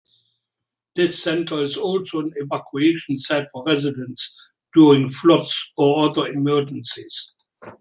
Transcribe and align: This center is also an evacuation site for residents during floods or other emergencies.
This 0.95 1.21
center 1.21 1.61
is 1.61 1.77
also 1.77 2.21
an 2.21 2.31
evacuation 2.37 3.19
site 3.19 3.45
for 3.53 3.63
residents 3.67 4.35
during 4.73 5.11
floods 5.11 5.55
or 5.77 6.09
other 6.09 6.25
emergencies. 6.25 7.35